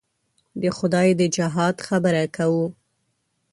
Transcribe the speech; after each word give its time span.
د 0.61 0.63
خدای 0.77 1.07
د 1.19 1.21
جهاد 1.35 1.75
خبره 1.87 2.23
کوو. 2.35 2.65